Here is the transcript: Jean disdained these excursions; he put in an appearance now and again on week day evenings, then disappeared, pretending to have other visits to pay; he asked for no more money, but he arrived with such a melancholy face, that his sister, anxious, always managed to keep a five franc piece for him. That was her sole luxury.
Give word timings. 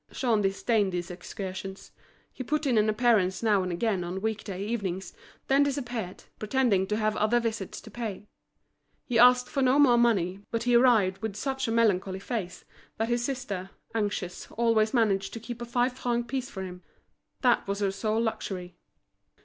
Jean 0.11 0.41
disdained 0.41 0.91
these 0.91 1.11
excursions; 1.11 1.91
he 2.33 2.43
put 2.43 2.65
in 2.65 2.75
an 2.75 2.89
appearance 2.89 3.43
now 3.43 3.61
and 3.61 3.71
again 3.71 4.03
on 4.03 4.19
week 4.19 4.43
day 4.43 4.65
evenings, 4.65 5.13
then 5.45 5.61
disappeared, 5.61 6.23
pretending 6.39 6.87
to 6.87 6.97
have 6.97 7.15
other 7.17 7.39
visits 7.39 7.79
to 7.79 7.91
pay; 7.91 8.25
he 9.05 9.19
asked 9.19 9.47
for 9.47 9.61
no 9.61 9.77
more 9.77 9.99
money, 9.99 10.39
but 10.49 10.63
he 10.63 10.73
arrived 10.75 11.19
with 11.19 11.35
such 11.35 11.67
a 11.67 11.71
melancholy 11.71 12.17
face, 12.17 12.65
that 12.97 13.09
his 13.09 13.23
sister, 13.23 13.69
anxious, 13.93 14.49
always 14.53 14.91
managed 14.91 15.33
to 15.33 15.39
keep 15.39 15.61
a 15.61 15.65
five 15.65 15.93
franc 15.93 16.27
piece 16.27 16.49
for 16.49 16.63
him. 16.63 16.81
That 17.41 17.67
was 17.67 17.77
her 17.77 17.91
sole 17.91 18.21
luxury. 18.23 18.77